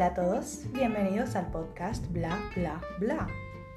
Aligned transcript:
Hola 0.00 0.06
a 0.06 0.14
todos, 0.14 0.60
bienvenidos 0.72 1.36
al 1.36 1.50
podcast 1.50 2.10
Bla 2.10 2.34
Bla 2.56 2.80
Bla, 3.00 3.26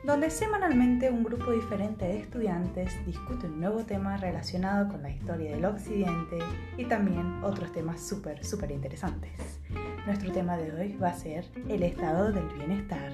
donde 0.05 0.29
semanalmente 0.29 1.09
un 1.09 1.21
grupo 1.21 1.51
diferente 1.51 2.05
de 2.05 2.19
estudiantes 2.19 2.93
discute 3.05 3.47
un 3.47 3.59
nuevo 3.59 3.83
tema 3.83 4.15
relacionado 4.15 4.87
con 4.87 5.03
la 5.03 5.09
historia 5.09 5.51
del 5.51 5.65
occidente 5.65 6.39
y 6.77 6.85
también 6.85 7.43
otros 7.43 7.73
temas 7.73 7.99
súper, 7.99 8.41
súper 8.45 8.71
interesantes. 8.71 9.59
Nuestro 10.05 10.31
tema 10.31 10.55
de 10.55 10.71
hoy 10.71 10.95
va 10.95 11.09
a 11.09 11.13
ser 11.13 11.43
el 11.67 11.83
estado 11.83 12.31
del 12.31 12.47
bienestar. 12.53 13.11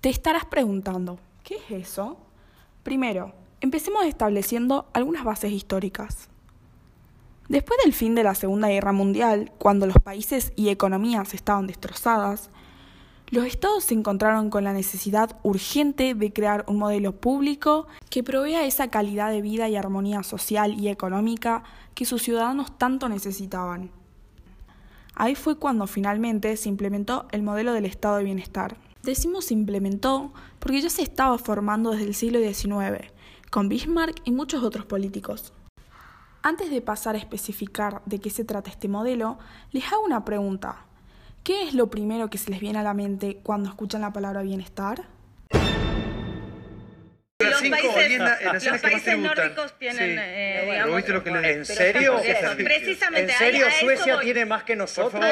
Te 0.00 0.08
estarás 0.08 0.46
preguntando, 0.46 1.18
¿qué 1.44 1.56
es 1.56 1.70
eso? 1.70 2.16
Primero, 2.82 3.34
empecemos 3.60 4.06
estableciendo 4.06 4.88
algunas 4.94 5.22
bases 5.22 5.52
históricas. 5.52 6.30
Después 7.48 7.78
del 7.82 7.94
fin 7.94 8.14
de 8.14 8.22
la 8.22 8.34
Segunda 8.34 8.68
Guerra 8.68 8.92
Mundial, 8.92 9.52
cuando 9.56 9.86
los 9.86 9.96
países 9.96 10.52
y 10.54 10.68
economías 10.68 11.32
estaban 11.32 11.66
destrozadas, 11.66 12.50
los 13.30 13.46
estados 13.46 13.84
se 13.84 13.94
encontraron 13.94 14.50
con 14.50 14.64
la 14.64 14.74
necesidad 14.74 15.38
urgente 15.42 16.14
de 16.14 16.30
crear 16.30 16.66
un 16.68 16.76
modelo 16.76 17.12
público 17.12 17.86
que 18.10 18.22
provea 18.22 18.66
esa 18.66 18.88
calidad 18.88 19.30
de 19.30 19.40
vida 19.40 19.66
y 19.70 19.76
armonía 19.76 20.22
social 20.24 20.78
y 20.78 20.88
económica 20.88 21.62
que 21.94 22.04
sus 22.04 22.22
ciudadanos 22.22 22.76
tanto 22.76 23.08
necesitaban. 23.08 23.90
Ahí 25.14 25.34
fue 25.34 25.56
cuando 25.56 25.86
finalmente 25.86 26.54
se 26.58 26.68
implementó 26.68 27.28
el 27.32 27.42
modelo 27.42 27.72
del 27.72 27.86
estado 27.86 28.18
de 28.18 28.24
bienestar. 28.24 28.76
Decimos 29.02 29.50
implementó 29.50 30.34
porque 30.58 30.82
ya 30.82 30.90
se 30.90 31.02
estaba 31.02 31.38
formando 31.38 31.92
desde 31.92 32.04
el 32.04 32.14
siglo 32.14 32.40
XIX, 32.40 33.10
con 33.50 33.70
Bismarck 33.70 34.20
y 34.24 34.32
muchos 34.32 34.62
otros 34.62 34.84
políticos. 34.84 35.54
Antes 36.48 36.70
de 36.70 36.80
pasar 36.80 37.14
a 37.14 37.18
especificar 37.18 38.00
de 38.06 38.20
qué 38.22 38.30
se 38.30 38.42
trata 38.42 38.70
este 38.70 38.88
modelo, 38.88 39.38
les 39.70 39.84
hago 39.92 40.00
una 40.02 40.24
pregunta. 40.24 40.76
¿Qué 41.44 41.64
es 41.68 41.74
lo 41.74 41.90
primero 41.90 42.30
que 42.30 42.38
se 42.38 42.50
les 42.50 42.58
viene 42.58 42.78
a 42.78 42.82
la 42.82 42.94
mente 42.94 43.36
cuando 43.42 43.68
escuchan 43.68 44.00
la 44.00 44.14
palabra 44.14 44.40
bienestar? 44.40 45.02
Los 47.40 47.58
cinco 47.60 47.76
países, 47.92 48.18
los 48.64 48.80
países 48.80 49.18
nórdicos 49.18 49.78
tienen, 49.78 50.10
Sí. 50.12 50.16
eh, 50.18 50.68
digamos, 50.70 50.96
¿viste 50.96 51.12
lo 51.12 51.22
que 51.22 51.30
le- 51.32 51.52
¿En 51.52 51.66
serio? 51.66 52.18
Eso, 52.18 52.56
precisamente. 52.56 53.30
¿En 53.32 53.38
serio 53.38 53.66
a- 53.66 53.70
Suecia 53.70 54.14
voy. 54.14 54.24
tiene 54.24 54.46
más 54.46 54.62
que 54.62 54.74
nosotros? 54.74 55.22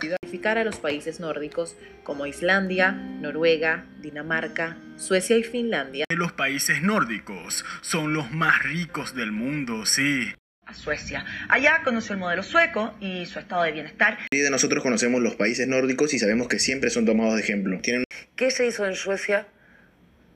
Identificar 0.00 0.58
a 0.58 0.64
los 0.64 0.76
países 0.76 1.18
nórdicos 1.18 1.74
como 2.04 2.24
Islandia, 2.26 2.92
Noruega, 2.92 3.84
Dinamarca, 4.00 4.76
Suecia 4.96 5.36
y 5.36 5.42
Finlandia. 5.42 6.04
Los 6.08 6.30
países 6.32 6.82
nórdicos 6.82 7.64
son 7.80 8.14
los 8.14 8.30
más 8.30 8.62
ricos 8.62 9.16
del 9.16 9.32
mundo, 9.32 9.86
sí. 9.86 10.32
A 10.72 10.74
Suecia. 10.74 11.24
Allá 11.48 11.82
conoció 11.84 12.14
el 12.14 12.18
modelo 12.20 12.42
sueco 12.42 12.94
y 13.00 13.26
su 13.26 13.38
estado 13.38 13.62
de 13.62 13.72
bienestar. 13.72 14.18
de 14.30 14.50
nosotros 14.50 14.82
conocemos 14.82 15.20
los 15.20 15.34
países 15.34 15.68
nórdicos 15.68 16.14
y 16.14 16.18
sabemos 16.18 16.48
que 16.48 16.58
siempre 16.58 16.90
son 16.90 17.04
tomados 17.04 17.34
de 17.36 17.42
ejemplo. 17.42 17.78
Tienen 17.80 18.04
¿Qué 18.36 18.50
se 18.50 18.66
hizo 18.66 18.86
en 18.86 18.94
Suecia? 18.94 19.46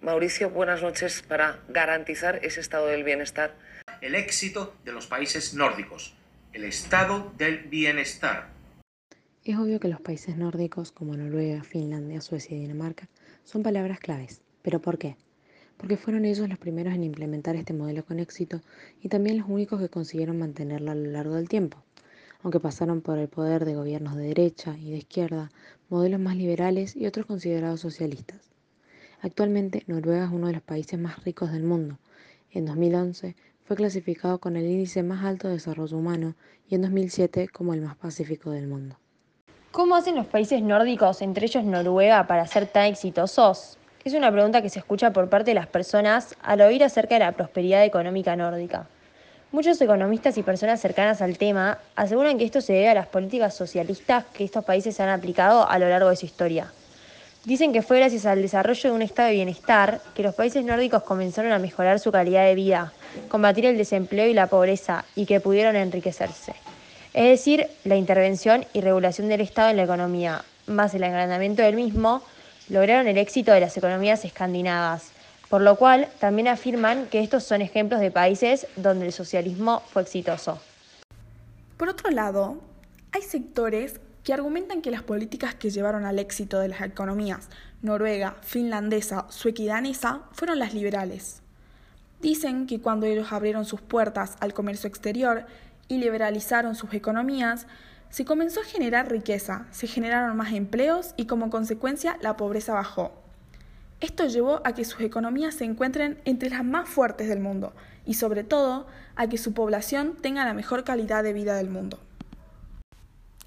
Mauricio, 0.03 0.51
buenas 0.51 0.83
noches, 0.83 1.23
para 1.27 1.59
garantizar 1.69 2.41
ese 2.45 2.61
estado 2.61 2.87
del 2.87 3.03
bienestar. 3.03 3.55
el 4.03 4.15
éxito 4.15 4.77
de 4.85 4.93
los 4.93 5.07
países 5.07 5.55
nórdicos, 5.55 6.15
el 6.53 6.65
estado 6.65 7.33
del 7.39 7.59
bienestar. 7.65 8.51
Es 9.43 9.57
obvio 9.57 9.81
que 9.81 9.89
los 9.89 10.01
países 10.01 10.37
nórdicos 10.37 10.93
como 10.93 11.17
Noruega, 11.17 11.63
Finlandia, 11.65 12.21
Suecia 12.21 12.57
y 12.57 12.61
Dinamarca 12.61 13.09
son 13.45 13.63
palabras 13.63 14.01
claves. 14.01 14.43
¿Pero 14.63 14.81
por 14.83 14.99
qué? 14.99 15.17
Porque 15.77 15.97
fueron 15.97 16.25
ellos 16.25 16.49
los 16.49 16.59
primeros 16.59 16.95
en 16.95 17.05
implementar 17.05 17.57
este 17.57 17.73
modelo 17.73 18.05
con 18.05 18.19
éxito 18.19 18.61
y 19.01 19.09
también 19.09 19.39
los 19.39 19.49
únicos 19.49 19.81
que 19.81 19.89
consiguieron 19.89 20.39
mantenerlo 20.39 20.91
a 20.91 20.95
lo 20.95 21.11
largo 21.11 21.35
del 21.35 21.49
tiempo. 21.49 21.83
Aunque 22.43 22.61
pasaron 22.61 23.01
por 23.01 23.19
el 23.19 23.29
poder 23.29 23.65
de 23.65 23.75
gobiernos 23.75 24.17
de 24.17 24.29
derecha 24.29 24.77
y 24.79 24.91
de 24.91 24.99
izquierda, 24.99 25.51
modelos 25.89 26.21
más 26.21 26.37
liberales 26.37 26.97
y 26.97 27.07
otros 27.07 27.27
considerados 27.27 27.81
socialistas. 27.81 28.51
Actualmente 29.21 29.83
Noruega 29.87 30.27
es 30.27 30.31
uno 30.31 30.47
de 30.47 30.55
los 30.55 30.63
países 30.63 30.99
más 30.99 31.25
ricos 31.25 31.53
del 31.53 31.65
mundo. 31.65 31.99
En 32.53 32.67
2011 32.67 33.35
fue 33.65 33.77
clasificado 33.77 34.39
con 34.39 34.57
el 34.57 34.65
índice 34.65 35.03
más 35.03 35.25
alto 35.25 35.49
de 35.49 35.55
desarrollo 35.55 35.97
humano 35.97 36.35
y 36.69 36.77
en 36.77 36.83
2007 36.83 37.49
como 37.49 37.75
el 37.75 37.81
más 37.81 37.97
pacífico 37.97 38.51
del 38.51 38.69
mundo. 38.69 38.97
¿Cómo 39.73 39.97
hacen 39.97 40.15
los 40.15 40.27
países 40.27 40.63
nórdicos, 40.63 41.21
entre 41.21 41.47
ellos 41.47 41.65
Noruega, 41.65 42.27
para 42.27 42.47
ser 42.47 42.67
tan 42.67 42.87
exitosos? 42.87 43.79
Es 44.07 44.15
una 44.15 44.31
pregunta 44.31 44.63
que 44.63 44.71
se 44.71 44.79
escucha 44.79 45.13
por 45.13 45.29
parte 45.29 45.51
de 45.51 45.57
las 45.57 45.67
personas 45.67 46.37
al 46.41 46.61
oír 46.61 46.85
acerca 46.85 47.17
de 47.17 47.25
la 47.25 47.33
prosperidad 47.33 47.85
económica 47.85 48.37
nórdica. 48.37 48.87
Muchos 49.51 49.81
economistas 49.81 50.39
y 50.39 50.45
personas 50.45 50.81
cercanas 50.81 51.21
al 51.23 51.39
tema 51.39 51.79
aseguran 51.97 52.39
que 52.39 52.45
esto 52.45 52.61
se 52.61 52.75
debe 52.75 52.91
a 52.91 52.95
las 52.95 53.09
políticas 53.09 53.55
socialistas 53.55 54.25
que 54.27 54.45
estos 54.45 54.65
países 54.65 55.01
han 55.01 55.09
aplicado 55.09 55.69
a 55.69 55.77
lo 55.81 55.89
largo 55.89 56.09
de 56.09 56.15
su 56.15 56.25
historia. 56.25 56.71
Dicen 57.45 57.73
que 57.73 57.83
fue 57.83 57.99
gracias 57.99 58.27
al 58.27 58.43
desarrollo 58.43 58.91
de 58.91 58.95
un 58.95 59.03
estado 59.03 59.27
de 59.27 59.35
bienestar 59.35 60.01
que 60.15 60.23
los 60.23 60.37
países 60.37 60.65
nórdicos 60.65 61.03
comenzaron 61.03 61.51
a 61.51 61.59
mejorar 61.59 61.99
su 61.99 62.13
calidad 62.13 62.45
de 62.45 62.55
vida, 62.55 62.93
combatir 63.29 63.67
el 63.67 63.77
desempleo 63.77 64.29
y 64.29 64.35
la 64.35 64.47
pobreza 64.47 65.05
y 65.17 65.27
que 65.27 65.41
pudieron 65.41 65.75
enriquecerse. 65.75 66.55
Es 67.13 67.25
decir, 67.25 67.67
la 67.83 67.97
intervención 67.97 68.67
y 68.73 68.83
regulación 68.83 69.29
del 69.29 69.41
Estado 69.41 69.71
en 69.71 69.79
la 69.79 69.83
economía, 69.83 70.45
más 70.69 70.95
el 70.95 71.03
agrandamiento 71.03 71.63
del 71.63 71.75
mismo, 71.75 72.23
lograron 72.69 73.07
el 73.07 73.19
éxito 73.19 73.53
de 73.53 73.61
las 73.61 73.77
economías 73.77 74.25
escandinavas, 74.25 75.11
por 75.49 75.61
lo 75.61 75.77
cual 75.77 76.09
también 76.19 76.49
afirman 76.49 77.07
que 77.07 77.21
estos 77.21 77.45
son 77.45 77.63
ejemplos 77.63 78.01
de 78.01 78.11
países 78.11 78.67
donde 78.77 79.07
el 79.07 79.13
socialismo 79.13 79.83
fue 79.93 80.03
exitoso. 80.03 80.61
Por 81.77 81.89
otro 81.89 82.11
lado, 82.11 82.59
hay 83.13 83.23
sectores 83.23 84.01
que 84.25 84.33
argumentan 84.33 84.83
que 84.83 84.91
las 84.91 85.03
políticas 85.03 85.55
que 85.55 85.71
llevaron 85.71 86.05
al 86.05 86.19
éxito 86.19 86.59
de 86.59 86.69
las 86.69 86.81
economías 86.81 87.49
noruega, 87.83 88.37
finlandesa, 88.43 89.27
sueca 89.29 89.63
y 89.63 89.67
danesa 89.67 90.23
fueron 90.33 90.59
las 90.59 90.75
liberales. 90.75 91.43
Dicen 92.21 92.67
que 92.67 92.81
cuando 92.81 93.07
ellos 93.07 93.33
abrieron 93.33 93.65
sus 93.65 93.81
puertas 93.81 94.37
al 94.41 94.55
comercio 94.55 94.89
exterior 94.89 95.47
y 95.89 95.99
liberalizaron 95.99 96.75
sus 96.75 96.93
economías, 96.95 97.67
se 98.11 98.25
comenzó 98.25 98.61
a 98.61 98.65
generar 98.65 99.11
riqueza, 99.11 99.67
se 99.71 99.87
generaron 99.87 100.37
más 100.37 100.53
empleos 100.53 101.15
y 101.17 101.27
como 101.27 101.51
consecuencia 101.51 102.19
la 102.21 102.37
pobreza 102.37 102.75
bajó. 102.75 103.13
Esto 104.01 104.27
llevó 104.27 104.61
a 104.65 104.73
que 104.73 104.85
sus 104.85 105.01
economías 105.01 105.55
se 105.55 105.65
encuentren 105.65 106.21
entre 106.25 106.51
las 106.51 106.65
más 106.65 106.89
fuertes 106.89 107.29
del 107.29 107.41
mundo 107.41 107.73
y 108.05 108.15
sobre 108.15 108.45
todo 108.45 108.87
a 109.17 109.27
que 109.27 109.39
su 109.39 109.55
población 109.55 110.17
tenga 110.21 110.45
la 110.45 110.55
mejor 110.55 110.85
calidad 110.85 111.23
de 111.23 111.33
vida 111.33 111.57
del 111.57 111.71
mundo. 111.71 111.99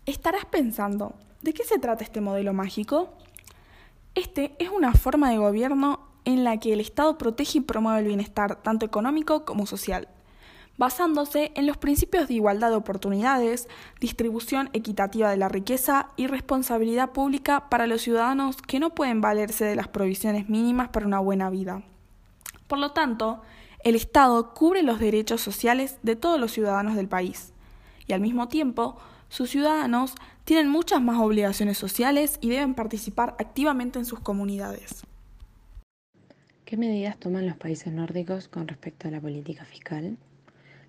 Estarás 0.05 0.45
pensando, 0.45 1.13
¿de 1.41 1.53
qué 1.53 1.63
se 1.63 1.77
trata 1.77 2.03
este 2.03 2.19
modelo 2.19 2.53
mágico? 2.53 3.13
Este 4.15 4.55
es 4.57 4.69
una 4.69 4.93
forma 4.93 5.29
de 5.29 5.37
gobierno 5.37 6.07
en 6.25 6.43
la 6.43 6.57
que 6.57 6.73
el 6.73 6.79
Estado 6.79 7.17
protege 7.17 7.59
y 7.59 7.61
promueve 7.61 7.99
el 7.99 8.07
bienestar 8.07 8.61
tanto 8.61 8.85
económico 8.85 9.45
como 9.45 9.67
social, 9.67 10.07
basándose 10.79 11.51
en 11.55 11.67
los 11.67 11.75
principios 11.75 12.29
de 12.29 12.35
igualdad 12.35 12.69
de 12.69 12.77
oportunidades, 12.77 13.67
distribución 13.99 14.69
equitativa 14.71 15.29
de 15.29 15.35
la 15.35 15.49
riqueza 15.49 16.07
y 16.15 16.27
responsabilidad 16.27 17.11
pública 17.11 17.69
para 17.69 17.85
los 17.85 18.01
ciudadanos 18.01 18.55
que 18.61 18.79
no 18.79 18.95
pueden 18.95 19.19
valerse 19.19 19.65
de 19.65 19.75
las 19.75 19.89
provisiones 19.89 20.47
mínimas 20.47 20.87
para 20.87 21.05
una 21.05 21.19
buena 21.19 21.49
vida. 21.49 21.83
Por 22.67 22.79
lo 22.79 22.91
tanto, 22.93 23.41
el 23.83 23.95
Estado 23.95 24.53
cubre 24.53 24.81
los 24.81 24.99
derechos 24.99 25.41
sociales 25.41 25.97
de 26.01 26.15
todos 26.15 26.39
los 26.39 26.53
ciudadanos 26.53 26.95
del 26.95 27.09
país 27.09 27.51
y 28.07 28.13
al 28.13 28.21
mismo 28.21 28.47
tiempo 28.47 28.97
sus 29.27 29.49
ciudadanos 29.49 30.15
tienen 30.45 30.69
muchas 30.69 31.01
más 31.01 31.19
obligaciones 31.19 31.77
sociales 31.77 32.37
y 32.39 32.49
deben 32.49 32.73
participar 32.73 33.35
activamente 33.37 33.99
en 33.99 34.05
sus 34.05 34.21
comunidades. 34.21 35.03
¿Qué 36.63 36.77
medidas 36.77 37.17
toman 37.17 37.47
los 37.47 37.57
países 37.57 37.91
nórdicos 37.91 38.47
con 38.47 38.69
respecto 38.69 39.09
a 39.09 39.11
la 39.11 39.19
política 39.19 39.65
fiscal? 39.65 40.17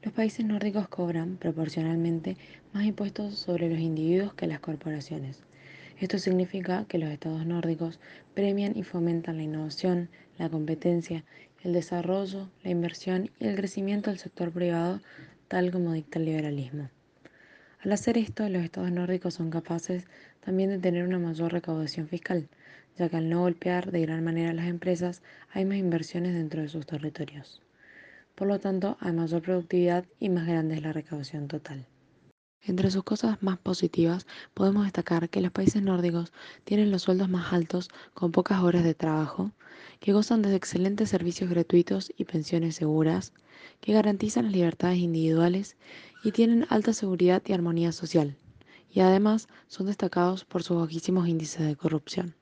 Los 0.02 0.14
países 0.14 0.46
nórdicos 0.46 0.88
cobran 0.88 1.36
proporcionalmente 1.36 2.38
más 2.72 2.84
impuestos 2.84 3.34
sobre 3.34 3.68
los 3.68 3.78
individuos 3.78 4.32
que 4.32 4.46
las 4.46 4.60
corporaciones. 4.60 5.42
Esto 5.98 6.18
significa 6.18 6.86
que 6.88 6.96
los 6.96 7.10
estados 7.10 7.44
nórdicos 7.44 8.00
premian 8.32 8.78
y 8.78 8.82
fomentan 8.82 9.36
la 9.36 9.42
innovación, 9.42 10.08
la 10.38 10.48
competencia, 10.48 11.24
el 11.62 11.74
desarrollo, 11.74 12.48
la 12.64 12.70
inversión 12.70 13.30
y 13.38 13.48
el 13.48 13.56
crecimiento 13.56 14.08
del 14.08 14.18
sector 14.18 14.50
privado, 14.52 15.02
tal 15.48 15.70
como 15.70 15.92
dicta 15.92 16.18
el 16.18 16.24
liberalismo. 16.24 16.88
Al 17.80 17.92
hacer 17.92 18.16
esto, 18.16 18.48
los 18.48 18.64
estados 18.64 18.90
nórdicos 18.90 19.34
son 19.34 19.50
capaces 19.50 20.06
también 20.40 20.70
de 20.70 20.78
tener 20.78 21.06
una 21.06 21.18
mayor 21.18 21.52
recaudación 21.52 22.08
fiscal, 22.08 22.48
ya 22.96 23.10
que 23.10 23.18
al 23.18 23.28
no 23.28 23.40
golpear 23.40 23.90
de 23.90 24.00
gran 24.00 24.24
manera 24.24 24.52
a 24.52 24.54
las 24.54 24.66
empresas, 24.66 25.20
hay 25.52 25.66
más 25.66 25.76
inversiones 25.76 26.32
dentro 26.32 26.62
de 26.62 26.70
sus 26.70 26.86
territorios. 26.86 27.60
Por 28.40 28.48
lo 28.48 28.58
tanto, 28.58 28.96
hay 29.00 29.12
mayor 29.12 29.42
productividad 29.42 30.06
y 30.18 30.30
más 30.30 30.46
grande 30.46 30.74
es 30.74 30.82
la 30.82 30.94
recaudación 30.94 31.46
total. 31.46 31.86
Entre 32.62 32.90
sus 32.90 33.04
cosas 33.04 33.42
más 33.42 33.58
positivas 33.58 34.26
podemos 34.54 34.84
destacar 34.84 35.28
que 35.28 35.42
los 35.42 35.52
países 35.52 35.82
nórdicos 35.82 36.32
tienen 36.64 36.90
los 36.90 37.02
sueldos 37.02 37.28
más 37.28 37.52
altos 37.52 37.90
con 38.14 38.32
pocas 38.32 38.62
horas 38.62 38.82
de 38.82 38.94
trabajo, 38.94 39.50
que 39.98 40.14
gozan 40.14 40.40
de 40.40 40.56
excelentes 40.56 41.10
servicios 41.10 41.50
gratuitos 41.50 42.14
y 42.16 42.24
pensiones 42.24 42.76
seguras, 42.76 43.34
que 43.82 43.92
garantizan 43.92 44.46
las 44.46 44.54
libertades 44.54 45.00
individuales 45.00 45.76
y 46.24 46.32
tienen 46.32 46.64
alta 46.70 46.94
seguridad 46.94 47.42
y 47.44 47.52
armonía 47.52 47.92
social, 47.92 48.38
y 48.90 49.00
además 49.00 49.48
son 49.66 49.84
destacados 49.84 50.46
por 50.46 50.62
sus 50.62 50.78
bajísimos 50.78 51.28
índices 51.28 51.66
de 51.66 51.76
corrupción. 51.76 52.39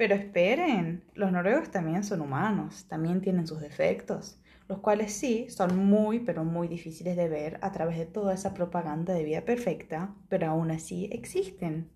Pero 0.00 0.14
esperen, 0.14 1.04
los 1.12 1.30
noruegos 1.30 1.70
también 1.70 2.04
son 2.04 2.22
humanos, 2.22 2.86
también 2.88 3.20
tienen 3.20 3.46
sus 3.46 3.60
defectos, 3.60 4.38
los 4.66 4.78
cuales 4.78 5.12
sí 5.12 5.50
son 5.50 5.76
muy, 5.76 6.20
pero 6.20 6.42
muy 6.42 6.68
difíciles 6.68 7.18
de 7.18 7.28
ver 7.28 7.58
a 7.60 7.70
través 7.70 7.98
de 7.98 8.06
toda 8.06 8.32
esa 8.32 8.54
propaganda 8.54 9.12
de 9.12 9.24
vida 9.24 9.42
perfecta, 9.42 10.08
pero 10.30 10.48
aún 10.48 10.70
así 10.70 11.10
existen. 11.12 11.90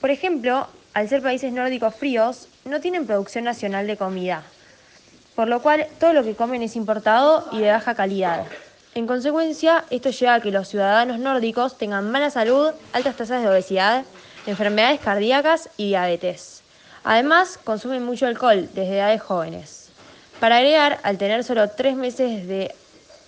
Por 0.00 0.10
ejemplo, 0.10 0.66
al 0.94 1.08
ser 1.08 1.22
países 1.22 1.52
nórdicos 1.52 1.94
fríos, 1.94 2.48
no 2.64 2.80
tienen 2.80 3.06
producción 3.06 3.44
nacional 3.44 3.86
de 3.86 3.96
comida, 3.96 4.42
por 5.36 5.46
lo 5.46 5.62
cual 5.62 5.86
todo 6.00 6.12
lo 6.12 6.24
que 6.24 6.34
comen 6.34 6.62
es 6.62 6.74
importado 6.74 7.46
y 7.52 7.60
de 7.60 7.70
baja 7.70 7.94
calidad. 7.94 8.46
En 8.96 9.06
consecuencia, 9.06 9.84
esto 9.90 10.10
lleva 10.10 10.34
a 10.34 10.40
que 10.40 10.50
los 10.50 10.66
ciudadanos 10.66 11.20
nórdicos 11.20 11.78
tengan 11.78 12.10
mala 12.10 12.30
salud, 12.30 12.72
altas 12.92 13.16
tasas 13.16 13.42
de 13.42 13.48
obesidad, 13.48 14.04
enfermedades 14.48 15.00
cardíacas 15.00 15.68
y 15.76 15.88
diabetes. 15.88 16.62
Además, 17.04 17.58
consumen 17.62 18.04
mucho 18.04 18.26
alcohol 18.26 18.68
desde 18.74 18.96
edades 18.96 19.20
jóvenes. 19.20 19.92
Para 20.40 20.56
agregar, 20.56 20.98
al 21.02 21.18
tener 21.18 21.44
solo 21.44 21.68
tres 21.70 21.96
meses 21.96 22.72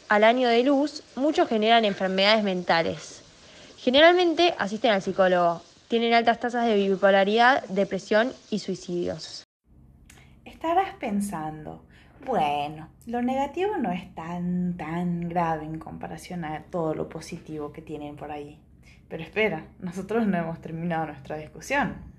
al 0.09 0.25
año 0.25 0.49
de 0.49 0.65
luz, 0.65 1.03
muchos 1.17 1.49
generan 1.49 1.85
enfermedades 1.85 2.43
mentales. 2.43 3.23
Generalmente 3.77 4.55
asisten 4.59 4.93
al 4.93 5.03
psicólogo, 5.03 5.63
tienen 5.89 6.15
altas 6.15 6.41
tasas 6.41 6.67
de 6.67 6.75
bipolaridad, 6.75 7.65
depresión 7.69 8.33
y 8.51 8.61
suicidios. 8.61 9.45
Estarás 10.45 10.95
pensando, 10.95 11.85
bueno, 12.25 12.89
lo 13.07 13.23
negativo 13.23 13.77
no 13.77 13.91
es 13.91 14.15
tan, 14.15 14.77
tan 14.77 15.29
grave 15.29 15.65
en 15.65 15.79
comparación 15.79 16.45
a 16.45 16.63
todo 16.71 16.95
lo 16.95 17.09
positivo 17.09 17.73
que 17.73 17.83
tienen 17.83 18.17
por 18.17 18.31
ahí. 18.31 18.59
Pero 19.09 19.23
espera, 19.23 19.67
nosotros 19.81 20.27
no 20.27 20.39
hemos 20.39 20.61
terminado 20.61 21.07
nuestra 21.07 21.37
discusión. 21.37 22.11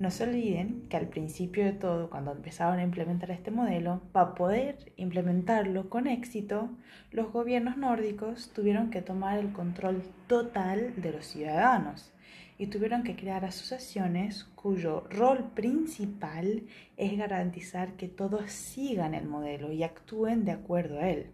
No 0.00 0.10
se 0.10 0.24
olviden 0.24 0.88
que 0.88 0.96
al 0.96 1.06
principio 1.06 1.64
de 1.64 1.72
todo, 1.72 2.10
cuando 2.10 2.32
empezaron 2.32 2.80
a 2.80 2.82
implementar 2.82 3.30
este 3.30 3.52
modelo, 3.52 4.02
para 4.10 4.34
poder 4.34 4.92
implementarlo 4.96 5.88
con 5.88 6.08
éxito, 6.08 6.70
los 7.12 7.32
gobiernos 7.32 7.76
nórdicos 7.76 8.50
tuvieron 8.52 8.90
que 8.90 9.02
tomar 9.02 9.38
el 9.38 9.52
control 9.52 10.02
total 10.26 10.94
de 10.96 11.12
los 11.12 11.26
ciudadanos 11.26 12.12
y 12.58 12.66
tuvieron 12.66 13.04
que 13.04 13.14
crear 13.14 13.44
asociaciones 13.44 14.44
cuyo 14.56 15.06
rol 15.10 15.50
principal 15.54 16.64
es 16.96 17.16
garantizar 17.16 17.92
que 17.92 18.08
todos 18.08 18.50
sigan 18.50 19.14
el 19.14 19.26
modelo 19.26 19.70
y 19.70 19.84
actúen 19.84 20.44
de 20.44 20.52
acuerdo 20.52 20.98
a 20.98 21.08
él. 21.08 21.30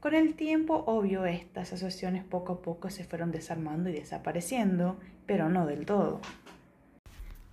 Con 0.00 0.14
el 0.14 0.34
tiempo, 0.34 0.84
obvio, 0.86 1.24
estas 1.24 1.72
asociaciones 1.72 2.22
poco 2.22 2.54
a 2.54 2.62
poco 2.62 2.90
se 2.90 3.04
fueron 3.04 3.32
desarmando 3.32 3.88
y 3.88 3.94
desapareciendo, 3.94 4.98
pero 5.26 5.48
no 5.48 5.66
del 5.66 5.86
todo. 5.86 6.20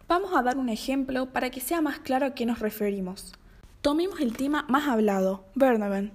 Vamos 0.07 0.35
a 0.35 0.43
dar 0.43 0.57
un 0.57 0.69
ejemplo 0.69 1.31
para 1.31 1.49
que 1.49 1.61
sea 1.61 1.81
más 1.81 1.99
claro 1.99 2.25
a 2.25 2.35
qué 2.35 2.45
nos 2.45 2.59
referimos. 2.59 3.33
Tomemos 3.81 4.19
el 4.19 4.35
tema 4.37 4.65
más 4.69 4.87
hablado, 4.87 5.45
Bernaben. 5.55 6.11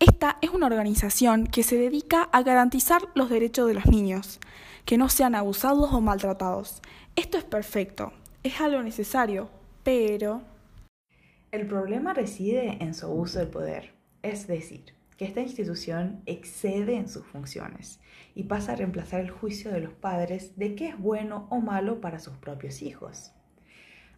Esta 0.00 0.38
es 0.42 0.50
una 0.50 0.66
organización 0.66 1.46
que 1.46 1.62
se 1.62 1.76
dedica 1.76 2.24
a 2.24 2.42
garantizar 2.42 3.02
los 3.14 3.30
derechos 3.30 3.66
de 3.66 3.74
los 3.74 3.86
niños, 3.86 4.40
que 4.84 4.98
no 4.98 5.08
sean 5.08 5.34
abusados 5.34 5.92
o 5.92 6.00
maltratados. 6.00 6.82
Esto 7.16 7.38
es 7.38 7.44
perfecto, 7.44 8.12
es 8.42 8.60
algo 8.60 8.82
necesario, 8.82 9.48
pero... 9.82 10.42
El 11.50 11.66
problema 11.66 12.14
reside 12.14 12.76
en 12.80 12.94
su 12.94 13.10
uso 13.10 13.38
del 13.38 13.48
poder, 13.48 13.94
es 14.22 14.46
decir, 14.46 14.97
que 15.18 15.24
esta 15.24 15.40
institución 15.40 16.22
excede 16.26 16.94
en 16.94 17.08
sus 17.08 17.26
funciones 17.26 18.00
y 18.36 18.44
pasa 18.44 18.72
a 18.72 18.76
reemplazar 18.76 19.20
el 19.20 19.30
juicio 19.30 19.72
de 19.72 19.80
los 19.80 19.92
padres 19.92 20.56
de 20.56 20.76
qué 20.76 20.88
es 20.88 20.98
bueno 20.98 21.48
o 21.50 21.60
malo 21.60 22.00
para 22.00 22.20
sus 22.20 22.36
propios 22.36 22.82
hijos. 22.82 23.32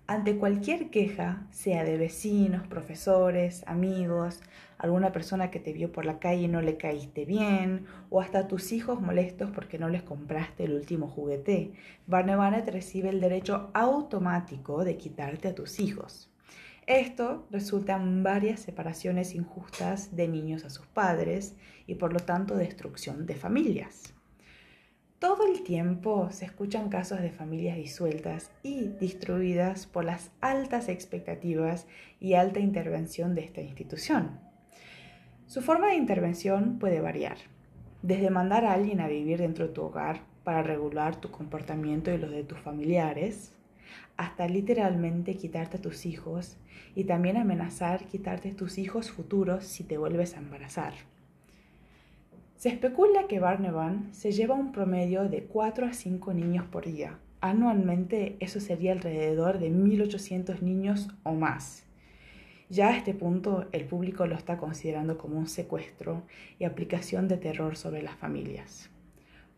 Ante 0.06 0.36
cualquier 0.36 0.90
queja, 0.90 1.46
sea 1.50 1.84
de 1.84 1.96
vecinos, 1.96 2.66
profesores, 2.66 3.62
amigos, 3.66 4.40
alguna 4.76 5.12
persona 5.12 5.50
que 5.50 5.60
te 5.60 5.72
vio 5.72 5.90
por 5.90 6.04
la 6.04 6.18
calle 6.18 6.42
y 6.42 6.48
no 6.48 6.60
le 6.60 6.76
caíste 6.76 7.24
bien, 7.24 7.86
o 8.10 8.20
hasta 8.20 8.46
tus 8.46 8.72
hijos 8.72 9.00
molestos 9.00 9.50
porque 9.52 9.78
no 9.78 9.88
les 9.88 10.02
compraste 10.02 10.64
el 10.64 10.74
último 10.74 11.08
juguete, 11.08 11.72
Barnevanet 12.06 12.68
recibe 12.68 13.08
el 13.08 13.20
derecho 13.20 13.70
automático 13.72 14.84
de 14.84 14.98
quitarte 14.98 15.48
a 15.48 15.54
tus 15.54 15.80
hijos. 15.80 16.29
Esto 16.90 17.46
resulta 17.52 17.94
en 17.94 18.24
varias 18.24 18.58
separaciones 18.58 19.36
injustas 19.36 20.16
de 20.16 20.26
niños 20.26 20.64
a 20.64 20.70
sus 20.70 20.88
padres 20.88 21.54
y 21.86 21.94
por 21.94 22.12
lo 22.12 22.18
tanto 22.18 22.56
destrucción 22.56 23.26
de 23.26 23.36
familias. 23.36 24.12
Todo 25.20 25.46
el 25.46 25.62
tiempo 25.62 26.32
se 26.32 26.46
escuchan 26.46 26.88
casos 26.88 27.20
de 27.20 27.30
familias 27.30 27.76
disueltas 27.76 28.50
y 28.64 28.88
destruidas 28.88 29.86
por 29.86 30.04
las 30.04 30.32
altas 30.40 30.88
expectativas 30.88 31.86
y 32.18 32.34
alta 32.34 32.58
intervención 32.58 33.36
de 33.36 33.44
esta 33.44 33.60
institución. 33.60 34.40
Su 35.46 35.62
forma 35.62 35.90
de 35.90 35.94
intervención 35.94 36.80
puede 36.80 37.00
variar, 37.00 37.36
desde 38.02 38.30
mandar 38.30 38.64
a 38.64 38.72
alguien 38.72 39.00
a 39.00 39.06
vivir 39.06 39.38
dentro 39.38 39.68
de 39.68 39.74
tu 39.74 39.82
hogar 39.82 40.22
para 40.42 40.64
regular 40.64 41.20
tu 41.20 41.30
comportamiento 41.30 42.12
y 42.12 42.18
los 42.18 42.32
de 42.32 42.42
tus 42.42 42.58
familiares, 42.58 43.54
hasta 44.16 44.46
literalmente 44.48 45.36
quitarte 45.36 45.78
a 45.78 45.82
tus 45.82 46.06
hijos 46.06 46.56
y 46.94 47.04
también 47.04 47.36
amenazar 47.36 48.06
quitarte 48.06 48.52
tus 48.52 48.78
hijos 48.78 49.10
futuros 49.10 49.64
si 49.64 49.84
te 49.84 49.98
vuelves 49.98 50.34
a 50.34 50.38
embarazar. 50.38 50.94
Se 52.56 52.68
especula 52.68 53.26
que 53.26 53.40
Barnevan 53.40 54.12
se 54.12 54.32
lleva 54.32 54.54
un 54.54 54.72
promedio 54.72 55.28
de 55.28 55.44
4 55.44 55.86
a 55.86 55.92
5 55.94 56.34
niños 56.34 56.66
por 56.66 56.84
día. 56.84 57.18
Anualmente 57.40 58.36
eso 58.40 58.60
sería 58.60 58.92
alrededor 58.92 59.58
de 59.58 59.70
1.800 59.70 60.60
niños 60.60 61.08
o 61.22 61.32
más. 61.32 61.84
Ya 62.68 62.88
a 62.88 62.96
este 62.96 63.14
punto 63.14 63.66
el 63.72 63.86
público 63.86 64.26
lo 64.26 64.36
está 64.36 64.58
considerando 64.58 65.16
como 65.16 65.38
un 65.38 65.48
secuestro 65.48 66.22
y 66.58 66.64
aplicación 66.64 67.28
de 67.28 67.38
terror 67.38 67.76
sobre 67.76 68.02
las 68.02 68.16
familias. 68.16 68.90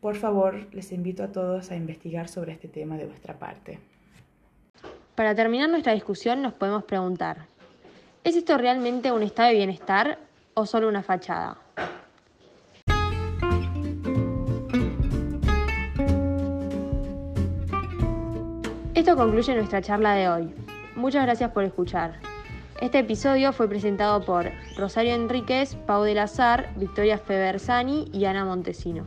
Por 0.00 0.16
favor, 0.16 0.66
les 0.72 0.92
invito 0.92 1.22
a 1.22 1.32
todos 1.32 1.70
a 1.70 1.76
investigar 1.76 2.28
sobre 2.28 2.52
este 2.52 2.68
tema 2.68 2.96
de 2.96 3.06
vuestra 3.06 3.38
parte. 3.38 3.80
Para 5.14 5.34
terminar 5.34 5.68
nuestra 5.68 5.92
discusión 5.92 6.40
nos 6.40 6.54
podemos 6.54 6.84
preguntar, 6.84 7.46
¿es 8.24 8.34
esto 8.34 8.56
realmente 8.56 9.12
un 9.12 9.22
estado 9.22 9.50
de 9.50 9.56
bienestar 9.56 10.18
o 10.54 10.64
solo 10.64 10.88
una 10.88 11.02
fachada? 11.02 11.58
Esto 18.94 19.16
concluye 19.16 19.54
nuestra 19.54 19.82
charla 19.82 20.14
de 20.14 20.28
hoy. 20.30 20.54
Muchas 20.96 21.24
gracias 21.24 21.50
por 21.50 21.64
escuchar. 21.64 22.18
Este 22.80 23.00
episodio 23.00 23.52
fue 23.52 23.68
presentado 23.68 24.24
por 24.24 24.50
Rosario 24.78 25.14
Enríquez, 25.14 25.74
Pau 25.86 26.04
de 26.04 26.14
Lazar, 26.14 26.72
Victoria 26.76 27.18
Febersani 27.18 28.08
y 28.14 28.24
Ana 28.24 28.46
Montesino. 28.46 29.04